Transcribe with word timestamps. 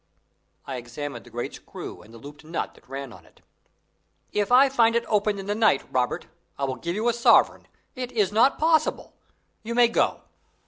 I 0.65 0.77
examined 0.77 1.27
the 1.27 1.29
great 1.29 1.53
screw 1.53 2.01
and 2.01 2.11
the 2.11 2.17
looped 2.17 2.43
nut 2.43 2.73
that 2.73 2.89
ran 2.89 3.13
on 3.13 3.23
it. 3.23 3.41
"If 4.31 4.51
I 4.51 4.67
find 4.67 4.95
it 4.95 5.05
open 5.07 5.37
in 5.37 5.45
the 5.45 5.53
night, 5.53 5.83
Robert, 5.93 6.25
I 6.57 6.63
will 6.63 6.77
give 6.77 6.95
you 6.95 7.07
a 7.07 7.13
sovereign. 7.13 7.67
It 7.93 8.11
is 8.11 8.31
not 8.31 8.57
possible. 8.57 9.13
You 9.61 9.75
may 9.75 9.89
go." 9.89 10.21